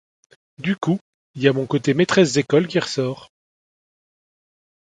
Du 0.57 0.75
coup 0.75 0.99
y'a 1.35 1.53
mon 1.53 1.67
côté 1.67 1.93
maîtresse 1.93 2.33
d'école 2.33 2.67
qui 2.67 2.79
ressort. 2.79 3.29